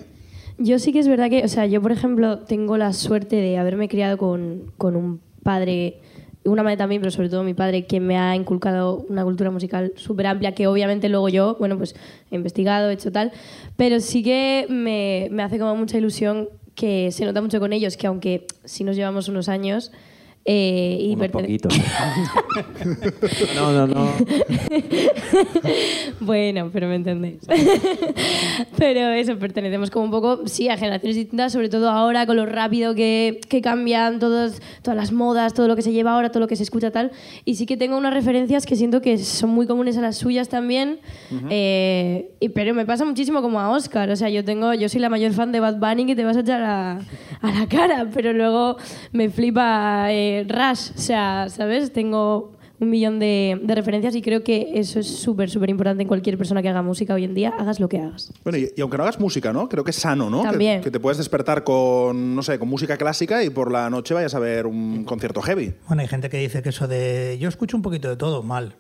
[0.58, 3.58] Yo sí que es verdad que, o sea, yo por ejemplo tengo la suerte de
[3.58, 6.02] haberme criado con, con un padre,
[6.44, 9.94] una madre también, pero sobre todo mi padre, que me ha inculcado una cultura musical
[9.96, 11.96] súper amplia, que obviamente luego yo, bueno, pues
[12.32, 13.32] he investigado, he hecho tal,
[13.78, 17.98] pero sí que me, me hace como mucha ilusión que se nota mucho con ellos,
[17.98, 19.92] que aunque sí nos llevamos unos años...
[20.46, 21.80] eh, y poquitos.
[23.56, 24.12] No, no, no.
[26.20, 27.40] bueno, pero me entendéis.
[28.78, 32.46] pero eso, pertenecemos como un poco, sí, a generaciones distintas, sobre todo ahora con lo
[32.46, 36.42] rápido que, que cambian todos, todas las modas, todo lo que se lleva ahora, todo
[36.42, 37.12] lo que se escucha tal.
[37.46, 40.50] Y sí que tengo unas referencias que siento que son muy comunes a las suyas
[40.50, 41.00] también.
[41.50, 44.10] Eh, y- pero me pasa muchísimo como a Oscar.
[44.10, 46.38] O sea, yo tengo, yo soy la mayor fan de Bad Bunny que te vas
[46.38, 47.00] a echar a,
[47.42, 48.78] a la cara, pero luego
[49.12, 50.92] me flipa eh, Rush.
[50.96, 51.92] O sea, ¿sabes?
[51.94, 56.08] Tengo un millón de, de referencias y creo que eso es súper, súper importante en
[56.08, 58.34] cualquier persona que haga música hoy en día, hagas lo que hagas.
[58.44, 59.70] Bueno, y, y aunque no hagas música, ¿no?
[59.70, 60.42] Creo que es sano, ¿no?
[60.42, 60.82] Que- También.
[60.82, 64.34] Que, te puedes despertar con, no sé, con música clásica y por la noche vayas
[64.34, 65.76] a ver un concierto heavy.
[65.88, 68.74] Bueno, hay gente que dice que eso de yo escucho un poquito de todo, mal.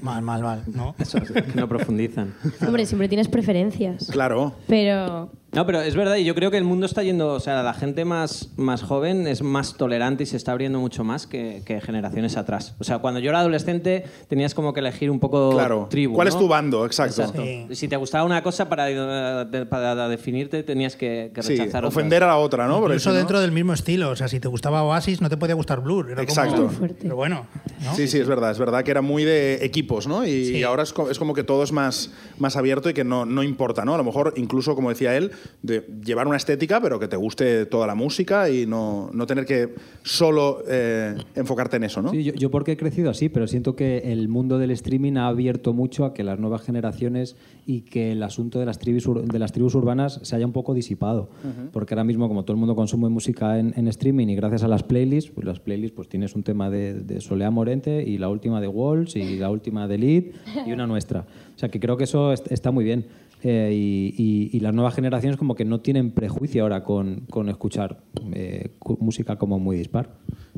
[0.00, 0.94] Mal, mal, mal, ¿no?
[0.98, 2.32] Eso es que no profundizan.
[2.66, 4.08] Hombre, siempre tienes preferencias.
[4.10, 4.54] Claro.
[4.66, 7.62] Pero No, pero es verdad, y yo creo que el mundo está yendo, o sea,
[7.62, 11.60] la gente más, más joven es más tolerante y se está abriendo mucho más que,
[11.66, 12.74] que generaciones atrás.
[12.78, 15.88] O sea, cuando yo era adolescente tenías como que elegir un poco Claro.
[15.90, 16.14] tribu.
[16.14, 16.34] ¿Cuál ¿no?
[16.34, 16.86] es tu bando?
[16.86, 17.20] Exacto.
[17.20, 17.42] Exacto.
[17.42, 17.66] Sí.
[17.74, 21.98] Si te gustaba una cosa, para, eh, para definirte tenías que, que Sí, rechazar otras.
[21.98, 22.78] ofender a la otra, ¿no?
[22.78, 24.08] Incluso no- dentro del mismo estilo.
[24.08, 26.06] O sea, si te gustaba Oasis, no te podía gustar Blur.
[26.06, 26.62] Era como- Exacto.
[26.62, 26.96] Muy fuerte.
[27.02, 27.46] Pero bueno,
[27.84, 27.94] ¿no?
[27.94, 28.52] Sí, sí, es verdad.
[28.52, 30.24] Es verdad que era muy de equipos, ¿no?
[30.24, 30.56] Y, Sí.
[30.56, 33.26] y ahora es, co- es como que todo es más, más abierto y que no,
[33.26, 33.92] no importa, ¿no?
[33.92, 35.30] A lo mejor, incluso, como decía él,
[35.62, 39.44] de llevar una estética, pero que te guste toda la música y no, no tener
[39.44, 42.10] que solo eh, enfocarte en eso, ¿no?
[42.10, 45.28] Sí, yo, yo porque he crecido así, pero siento que el mundo del streaming ha
[45.28, 49.38] abierto mucho a que las nuevas generaciones y que el asunto de las tribus, de
[49.38, 51.28] las tribus urbanas se haya un poco disipado.
[51.72, 54.68] Porque ahora mismo, como todo el mundo consume música en, en streaming y gracias a
[54.68, 58.28] las playlists, pues las playlists pues tienes un tema de, de Solea Morente y la
[58.28, 60.22] última de Walls y la última de Lead
[60.66, 61.20] y una nuestra.
[61.54, 63.06] O sea que creo que eso est- está muy bien.
[63.44, 67.48] Eh, y, y- y las nuevas generaciones como que no tienen prejuicio ahora con, con
[67.48, 68.00] escuchar
[68.32, 70.10] eh, música como muy dispar.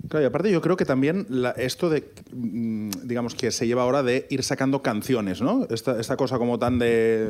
[0.08, 3.82] Claro, y aparte yo creo que también la- esto de, mm, digamos, que se lleva
[3.84, 5.66] ahora de ir sacando canciones, ¿no?
[5.70, 7.26] Esta, esta cosa como tan de...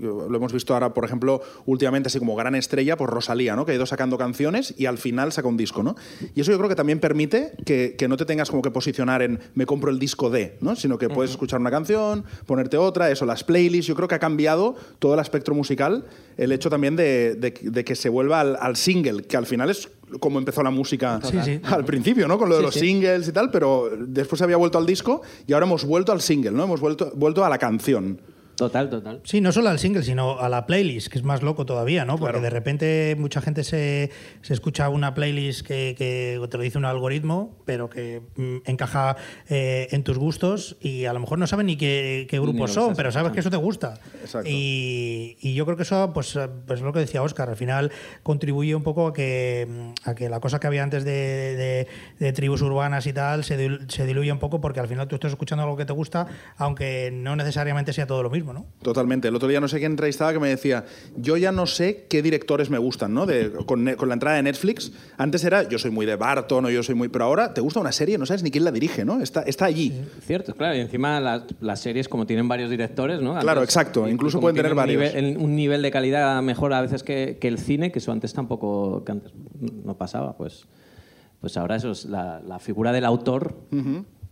[0.00, 3.66] Lo hemos visto ahora, por ejemplo, últimamente así como gran estrella, pues Rosalía, ¿no?
[3.66, 5.96] Que ha ido sacando canciones y al final saca un disco, ¿no?
[6.34, 9.22] Y eso yo creo que también permite que, que no te tengas como que posicionar
[9.22, 10.76] en me compro el disco de, ¿no?
[10.76, 13.88] Sino que puedes escuchar una canción, ponerte otra, eso, las playlists.
[13.88, 16.04] Yo creo que ha cambiado todo el aspecto musical
[16.36, 19.70] el hecho también de, de- de que se vuelva al, al single, que al final
[19.70, 19.88] es
[20.20, 21.60] como empezó la música Sí, sí.
[21.64, 22.38] al principio, ¿no?
[22.38, 25.22] Con lo de Sí, los singles y tal, pero después se había vuelto al disco
[25.46, 26.64] y ahora hemos vuelto al single, ¿no?
[26.64, 28.20] Hemos vuelto, vuelto a la canción.
[28.56, 29.20] Total, total.
[29.24, 32.16] Sí, no solo al single, sino a la playlist, que es más loco todavía, ¿no?
[32.18, 34.10] Porque de repente mucha gente se,
[34.42, 39.16] se escucha una playlist que, que te lo dice un algoritmo, pero que mm, encaja
[39.48, 43.10] eh, en tus gustos y a lo mejor no saben ni qué, grupos son, pero
[43.10, 43.94] sabes que eso te gusta.
[44.22, 44.48] Exacto.
[44.48, 47.90] Y, y yo creo que eso, pues, pues es lo que decía Oscar, al final
[48.22, 51.10] contribuye un poco a que, mm, a que la cosa que había antes de,
[51.56, 51.86] de-
[52.18, 55.16] de tribus urbanas y tal se, dil- se diluye un poco porque al final tú
[55.16, 56.26] estás escuchando algo que te gusta,
[56.58, 58.66] aunque no necesariamente sea todo lo mismo, ¿no?
[58.82, 59.28] Totalmente.
[59.28, 60.84] El otro día no sé quién entrevistaba que me decía,
[61.16, 63.26] yo ya no sé qué directores me gustan, ¿no?
[63.26, 66.70] De- con, con la entrada de Netflix, antes era, yo soy muy de Barton o
[66.70, 67.08] yo soy muy...
[67.08, 69.20] Pero ahora te gusta una serie, no sabes ni quién la dirige, ¿no?
[69.20, 69.92] Está, está allí.
[70.24, 70.76] Cierto, claro.
[70.76, 73.38] Y encima las, las series, como tienen varios directores, ¿no?
[73.40, 74.08] Claro, exacto.
[74.08, 75.02] Incluso pueden tener un varios.
[75.14, 78.32] nivel- un nivel de calidad mejor a veces que, que el cine, que eso antes
[78.32, 79.32] tampoco que antes
[79.84, 80.36] no pasaba.
[80.36, 80.66] Pues,
[81.40, 83.56] pues ahora eso es la, la figura del autor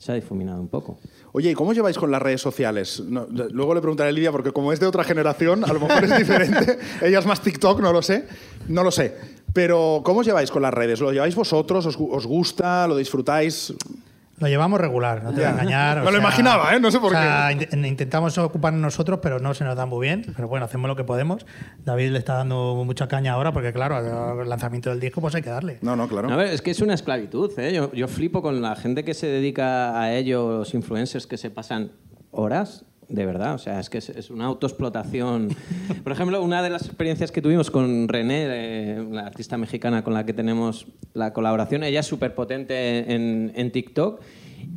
[0.00, 0.98] se ha difuminado un poco.
[1.32, 3.02] Oye, ¿y cómo lleváis con las redes sociales?
[3.06, 6.02] No, luego le preguntaré a Lidia, porque como es de otra generación, a lo mejor
[6.04, 6.78] es diferente.
[7.02, 8.26] Ella es más TikTok, no lo sé.
[8.68, 9.14] No lo sé.
[9.52, 11.00] Pero, ¿cómo lleváis con las redes?
[11.00, 11.84] ¿Lo lleváis vosotros?
[11.84, 12.86] ¿Os, gu- os gusta?
[12.88, 13.74] ¿Lo disfrutáis?
[14.40, 15.98] Lo llevamos regular, no te voy a engañar.
[15.98, 16.80] o Me lo imaginaba, ¿eh?
[16.80, 20.06] No sé por o sea, int- Intentamos ocuparnos nosotros, pero no se nos da muy
[20.06, 20.24] bien.
[20.34, 21.44] Pero bueno, hacemos lo que podemos.
[21.84, 25.42] David le está dando mucha caña ahora, porque claro, al lanzamiento del disco pues hay
[25.42, 25.78] que darle.
[25.82, 26.30] No, no, claro.
[26.32, 27.52] A ver, es que es una esclavitud.
[27.58, 27.72] ¿eh?
[27.74, 31.50] Yo, yo flipo con la gente que se dedica a ello, los influencers que se
[31.50, 31.92] pasan
[32.30, 32.86] horas.
[33.10, 35.48] De verdad, o sea, es que es, una autoexplotación.
[36.04, 40.14] Por ejemplo, una de las experiencias que tuvimos con René, eh, la artista mexicana con
[40.14, 44.20] la que tenemos la colaboración, ella es súper potente en, en TikTok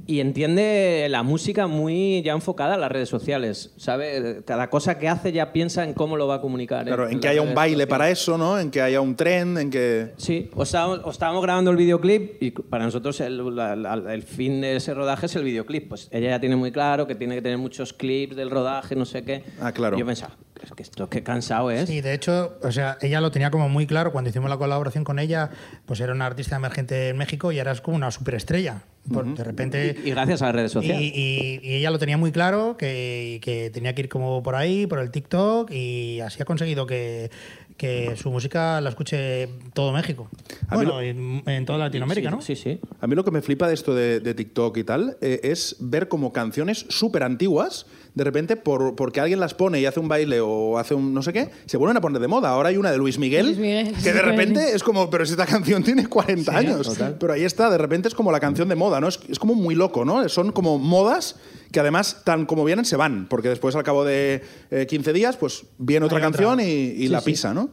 [0.06, 3.74] y entiende la música muy ya enfocada a las redes sociales.
[3.78, 4.42] ¿Sabe?
[4.46, 6.86] Cada cosa que hace ya piensa en cómo lo va a comunicar.
[6.86, 7.90] Claro, en que las haya un baile sociales.
[7.90, 8.60] para eso, ¿no?
[8.60, 10.12] En que haya un tren, en que...
[10.18, 14.24] Sí, o estábamos, o estábamos grabando el videoclip y para nosotros el, la- la- el
[14.24, 15.90] fin de ese rodaje es el videoclip.
[15.90, 19.06] Pues ella ya tiene muy claro que tiene que tener muchos clips del rodaje, no
[19.06, 19.44] sé qué.
[19.62, 19.96] Ah, claro.
[19.96, 21.88] Y yo pensaba, es que esto qué cansado es.
[21.90, 25.04] Sí, de hecho, o sea, ella lo tenía como muy claro cuando hicimos la colaboración
[25.04, 25.50] con ella,
[25.86, 28.84] pues era una artista emergente en México y ahora es como una superestrella.
[29.12, 31.02] Por- De repente Y gracias a las redes sociales.
[31.02, 34.56] Y, y- y ella lo tenía muy claro, que, que tenía que ir como por
[34.56, 37.30] ahí, por el TikTok, y así ha conseguido que,
[37.76, 40.30] que su música la escuche todo México.
[40.70, 42.42] A mí Bueno, lo- en, en toda Latinoamérica, sí, ¿no?
[42.42, 42.80] Sí, sí.
[43.02, 45.76] A mí lo que me flipa de esto de, de TikTok y tal eh, es
[45.80, 50.08] ver como canciones súper antiguas, de repente, por, porque alguien las pone y hace un
[50.08, 52.50] baile o hace un no sé qué, se vuelven a poner de moda.
[52.50, 55.32] Ahora hay una de Luis Miguel, Luis Miguel, que de repente es como, pero si
[55.32, 56.88] esta canción tiene 40 Sí, años.
[56.88, 57.18] total.
[57.20, 59.08] Pero ahí está, de repente es como la canción de moda, ¿no?
[59.08, 60.28] Es, es como muy loco, ¿no?
[60.30, 61.38] Son como modas
[61.72, 65.38] que además, tan como vienen, se van, porque después al cabo de eh, 15 días,
[65.38, 67.26] pues viene otra canción y, y Sí, la sí.
[67.32, 67.70] pisa, ¿no?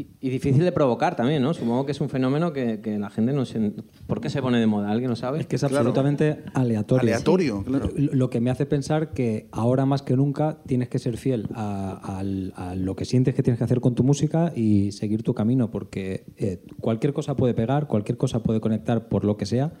[0.00, 1.52] Y, y difícil de provocar también, ¿no?
[1.54, 3.72] Supongo que es un fenómeno que, que la gente no se...
[4.06, 4.90] ¿Por qué se pone de moda?
[4.90, 5.40] ¿Alguien lo sabe?
[5.40, 5.76] Es que es Claro.
[5.76, 7.02] absolutamente aleatorio.
[7.02, 7.90] Aleatorio, claro.
[7.96, 11.46] Lo lo que me hace pensar que ahora más que nunca tienes que ser fiel
[11.54, 15.22] a, al- a lo que sientes que tienes que hacer con tu música y seguir
[15.22, 19.46] tu camino, porque eh, cualquier cosa puede pegar, cualquier cosa puede conectar por lo que
[19.46, 19.72] sea,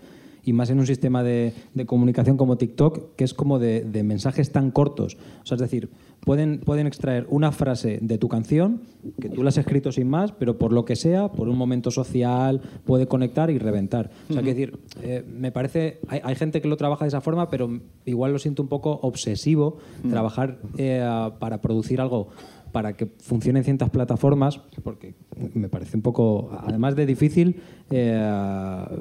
[0.44, 4.02] y más en un sistema de, de comunicación como TikTok, que es como de, de
[4.02, 5.16] mensajes tan cortos.
[5.42, 8.82] O sea, es decir, pueden, pueden extraer una frase de tu canción,
[9.20, 11.90] que tú la has escrito sin más, pero por lo que sea, por un momento
[11.90, 14.10] social, puede conectar y reventar.
[14.28, 17.20] O sea, que decir, eh, me parece, hay, hay gente que lo trabaja de esa
[17.20, 21.06] forma, pero igual lo siento un poco obsesivo, trabajar eh,
[21.38, 22.28] para producir algo
[22.72, 25.14] para que funcione en ciertas plataformas, porque
[25.54, 28.18] me parece un poco, además de difícil, eh,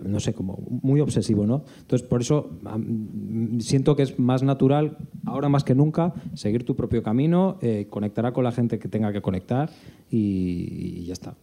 [0.06, 1.64] no sé, como muy obsesivo, ¿no?
[1.80, 2.50] Entonces, por eso
[3.60, 8.34] siento que es más natural, ahora más que nunca, seguir tu propio camino, eh, conectará
[8.34, 9.70] con la gente que tenga que conectar
[10.10, 11.36] y, y ya está.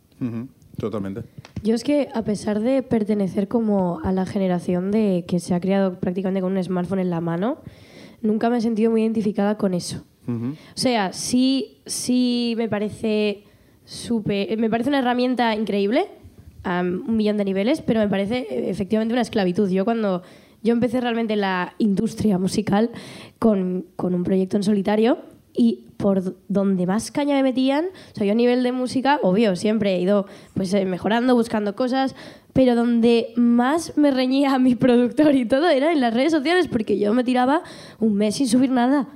[0.78, 1.22] Totalmente.
[1.62, 5.60] Yo es que a pesar de pertenecer como a la generación de que se ha
[5.60, 7.58] criado prácticamente con un smartphone en la mano,
[8.22, 10.04] nunca me he sentido muy identificada con eso.
[10.26, 10.52] Ujú.
[10.52, 13.44] O sea, sí, sí me parece
[13.84, 16.06] súper, me parece una herramienta increíble
[16.64, 19.70] a un millón de niveles, pero me parece eh, efectivamente una esclavitud.
[19.70, 20.22] Yo cuando
[20.62, 22.90] yo empecé realmente la industria musical
[23.38, 25.18] con, con un proyecto en solitario
[25.54, 29.56] y por donde más caña me metían, o sea, yo a nivel de música, obvio,
[29.56, 32.14] siempre he ido pues eh, mejorando, buscando cosas,
[32.52, 36.68] pero donde más me reñía a mi productor y todo era en las redes sociales,
[36.68, 37.62] porque yo me tiraba
[38.00, 39.08] un mes sin subir nada.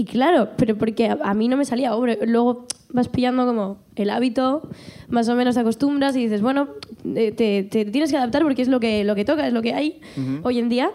[0.00, 3.76] Y claro, pero porque a, a mí no me salía, hombre, luego vas pillando como
[3.96, 4.62] el hábito,
[5.10, 6.68] más o menos te acostumbras y dices, bueno,
[7.04, 9.60] eh, te, te tienes que adaptar porque es lo que, lo que toca, es lo
[9.60, 10.00] que hay
[10.42, 10.90] hoy en día.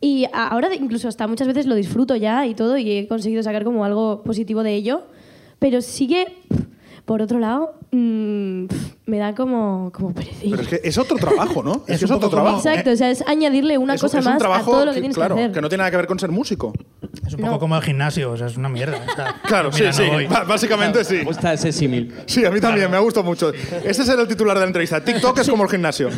[0.00, 3.64] Y ahora incluso hasta muchas veces lo disfruto ya y todo y he conseguido sacar
[3.64, 5.02] como algo positivo de ello,
[5.58, 6.28] pero sigue,
[7.04, 8.66] por otro lado, mm,
[9.06, 10.56] me da como, como perecilla.
[10.56, 11.82] Pero es que es otro trabajo, ¿no?
[11.86, 12.56] Es, que es otro trabajo.
[12.56, 14.90] Exacto, o sea, es añadirle una Es- cosa es un más a trabajo todo lo
[14.92, 15.52] que que, tienes claro, que hacer.
[15.52, 16.72] que no tiene nada que ver con ser músico.
[17.26, 18.98] Es un poco como el gimnasio, o sea, es una mierda.
[19.10, 20.04] o sea, Claro, sí, mira, no sí.
[20.10, 20.26] voy.
[20.26, 21.16] Ba- Básicamente sí.
[21.16, 22.14] Me gusta ese símil.
[22.26, 23.50] Sí, a mí también, me ha gustado mucho.
[23.52, 25.02] Este es el titular de la entrevista.
[25.04, 26.08] TikTok es como el gimnasio.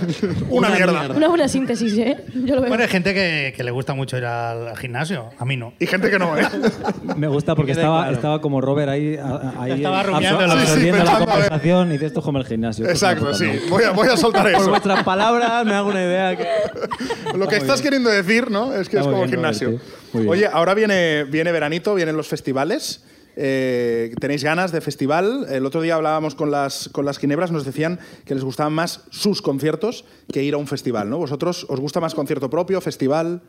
[0.50, 1.08] Una, mierda.
[1.14, 2.16] Una buena síntesis, ¿eh?
[2.34, 2.68] Yo lo veo.
[2.68, 5.30] Bueno, hay gente que, que le gusta mucho ir al, al gimnasio.
[5.38, 5.72] A mí no.
[5.78, 6.46] Y gente que no, ¿eh?
[7.16, 8.14] Me gusta porque estaba, claro.
[8.16, 11.26] estaba como Robert ahí, a- ahí Estaba absor- absorbiendo la pensando, a ver.
[11.48, 12.84] conversación y dice esto es el gimnasio.
[12.86, 13.44] esto es una Exacto, sí.
[13.44, 13.68] mierda".
[13.70, 14.70] Voy a, voy a soltar Por eso.
[14.70, 16.46] vuestras palabras me hago una idea que...
[17.38, 18.72] Lo que estás queriendo decir, ¿no?
[18.72, 19.80] Es que Está es como el gimnasio.
[20.12, 20.28] Robert.
[20.30, 23.02] Oye, ahora viene, viene veranito, vienen los festivales.
[23.38, 25.46] Eh, ¿Tenéis ganas de festival?
[25.50, 29.02] El otro día hablábamos con las, con las ginebras, nos decían que les gustaban más
[29.10, 31.18] sus conciertos que ir a un festival, ¿no?
[31.18, 33.42] ¿Vosotros os gusta más concierto propio, festival?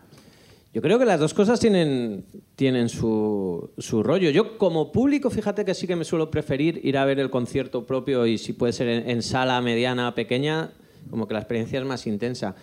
[0.78, 2.24] Yo creo que las dos cosas tienen,
[2.56, 4.30] tienen su, su rollo.
[4.30, 7.84] Yo como público, fíjate que sí que me suelo preferir ir a ver el concierto
[7.88, 10.70] propio y si puede ser en, sala mediana, pequeña,
[11.10, 12.54] como que la experiencia es más intensa.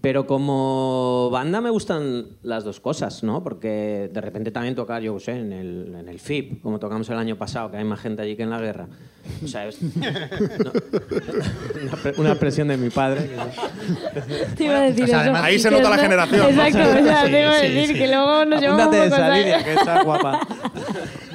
[0.00, 3.42] Pero como banda me gustan las dos cosas, ¿no?
[3.42, 7.18] Porque de repente también tocar, yo sé, en el, en el FIP, como tocamos el
[7.18, 8.86] año pasado, que hay más gente allí que en la guerra.
[9.44, 9.90] O sea, es no,
[11.82, 13.28] una, pre- una presión de mi padre.
[14.56, 15.22] Te iba a decir o sea, eso.
[15.24, 16.62] además- Ahí se nota la no- generación, ¿no?
[16.64, 17.94] Exacto, o sea, Sí, te iba a sí, decir sí.
[17.94, 20.40] que luego nos llevamos un poco esa línea, que está guapa.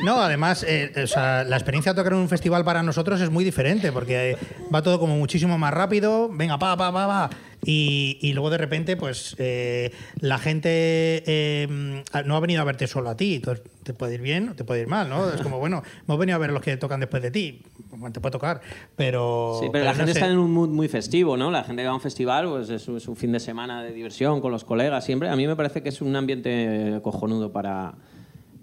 [0.04, 3.30] No, además, eh, o sea, la experiencia de tocar en un festival para nosotros es
[3.30, 4.38] muy diferente, porque eh,
[4.74, 7.30] va todo como muchísimo más rápido, venga, pa, pa, pa, pa.
[7.66, 10.70] Y, y luego de repente, pues eh, la gente
[11.26, 13.36] eh, no ha venido a verte solo a ti.
[13.36, 15.30] Entonces, te puede ir bien o te puede ir mal, ¿no?
[15.30, 17.62] Es como, bueno, hemos venido a ver los que tocan después de ti.
[17.90, 18.62] Bueno, te puede tocar,
[18.96, 19.58] pero.
[19.62, 20.20] Sí, pero la no gente sé.
[20.20, 21.52] está en un mood muy festivo, ¿no?
[21.52, 24.42] La gente que va a un festival, pues es un fin de semana de diversión
[24.42, 25.30] con los colegas siempre.
[25.30, 27.96] A mí me parece que es un ambiente cojonudo para,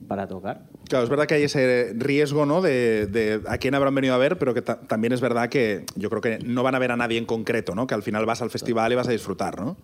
[0.08, 0.62] para tocar.
[0.88, 2.60] Claro, es verdad que hay ese riesgo, ¿no?
[2.60, 6.10] De, a quién habrán venido a ver, pero que ta- también es verdad que yo
[6.10, 7.86] creo que no van a ver a nadie en concreto, ¿no?
[7.86, 9.76] Que al final vas al festival y vas a disfrutar, ¿no?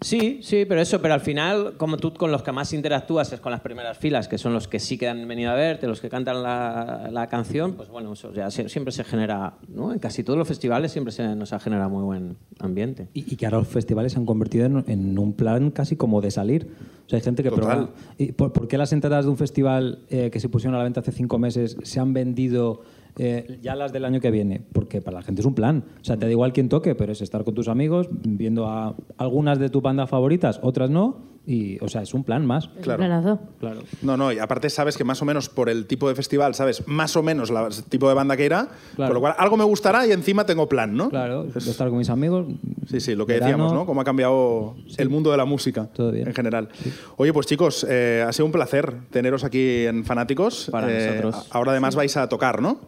[0.00, 3.40] Sí, sí, pero eso, pero al final, como tú con los que más interactúas es
[3.40, 6.00] con las primeras filas, que son los que sí que han venido a verte, los
[6.00, 9.92] que cantan la, la canción, pues bueno, eso ya sie- siempre se genera, ¿no?
[9.92, 13.08] En casi todos los festivales siempre se nos ha generado muy buen ambiente.
[13.14, 16.20] Y, y que ahora los festivales se han convertido en, en un plan casi como
[16.20, 16.66] de salir.
[17.06, 17.90] O sea, hay gente que Total.
[18.18, 20.84] ¿Y por, por qué las entradas de un festival eh, que se pusieron a la
[20.84, 22.82] venta hace cinco meses se han vendido
[23.18, 24.62] eh, ya las del año que viene?
[24.72, 25.84] Porque para la gente es un plan.
[26.00, 28.94] O sea, te da igual quién toque, pero es estar con tus amigos, viendo a
[29.16, 31.34] algunas de tu banda favoritas, otras no.
[31.48, 32.66] Y, o sea, es un plan más.
[32.82, 32.98] Claro.
[32.98, 33.38] planazo.
[33.60, 33.82] Claro.
[34.02, 36.82] No, no, y aparte sabes que más o menos por el tipo de festival, sabes
[36.88, 39.10] más o menos la- el tipo de banda que irá, Claro.
[39.10, 41.08] por lo cual algo me gustará y encima tengo plan, ¿no?
[41.08, 42.46] Claro, estar con mis amigos.
[42.88, 43.86] Sí, sí, lo que verano, decíamos, ¿no?
[43.86, 46.26] Cómo ha cambiado el mundo de la música Todo bien.
[46.26, 46.68] en general.
[47.16, 50.68] Oye, pues chicos, eh, ha sido un placer teneros aquí en Fanáticos.
[50.72, 51.46] Para Eh, nosotros.
[51.52, 52.80] Ahora además vais a tocar, ¿no?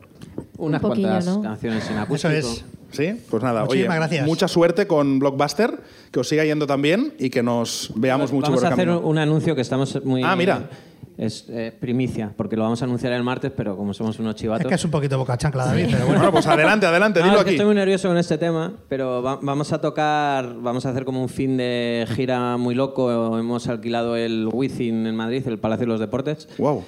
[0.57, 1.43] Unas poquillo, cuantas ¿no?
[1.43, 2.33] canciones en acústico.
[2.33, 2.65] Eso es.
[2.91, 4.27] Sí, pues nada, Muchísimas oye, gracias.
[4.27, 5.79] mucha suerte con Blockbuster,
[6.11, 8.87] que os siga yendo también y que nos veamos mucho Vamos por a el hacer
[8.89, 9.07] camino.
[9.07, 10.23] un anuncio que estamos muy...
[10.25, 10.71] Ah, mira.
[11.19, 14.41] Es eh, primicia, porque lo vamos a anunciar el martes, pero como somos unos Es
[14.41, 14.69] chivatos...
[14.69, 16.15] que es un poquito boca chancla, David, pero bueno.
[16.21, 17.55] Bueno, pues adelante, adelante, No, dilo es que aquí.
[17.57, 21.21] estoy muy nervioso con este tema, pero va- vamos a tocar, vamos a hacer como
[21.21, 23.37] un fin de gira muy loco.
[23.37, 26.49] Hemos alquilado el Within en Madrid, el Palacio de los Deportes.
[26.57, 26.85] Wow.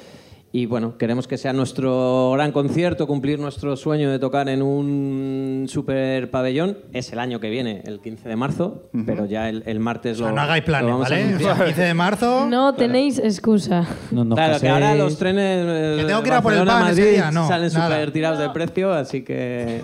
[0.53, 5.67] Y bueno, queremos que sea nuestro gran concierto, cumplir nuestro sueño de tocar en un
[5.69, 6.77] super pabellón.
[6.93, 10.25] Es el año que viene, el 15 de marzo, pero ya el, el martes O
[10.25, 11.37] sea, lo, no hagáis planes, ¿vale?
[11.37, 12.47] O sea, 15 de marzo.
[12.49, 13.87] No tenéis excusa.
[14.11, 16.67] No, no Claro, que ahora los trenes eh, Que tengo que ir a por el
[16.67, 19.83] pan ese Madrid día, no, salen súper tirados de precio, así que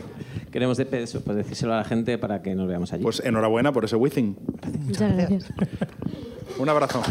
[0.51, 3.05] queremos de eso, pues decírselo a la gente para que nos veamos allí.
[3.05, 4.37] Pues enhorabuena por ese Withing.
[4.87, 5.53] Muchas gracias.
[6.59, 7.03] Un abrazo.